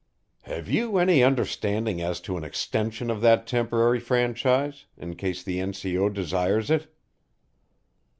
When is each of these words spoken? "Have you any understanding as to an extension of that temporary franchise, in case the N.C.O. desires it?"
"Have 0.45 0.67
you 0.67 0.97
any 0.97 1.21
understanding 1.23 2.01
as 2.01 2.19
to 2.21 2.35
an 2.35 2.43
extension 2.43 3.11
of 3.11 3.21
that 3.21 3.45
temporary 3.45 3.99
franchise, 3.99 4.87
in 4.97 5.15
case 5.15 5.43
the 5.43 5.59
N.C.O. 5.59 6.09
desires 6.09 6.71
it?" 6.71 6.91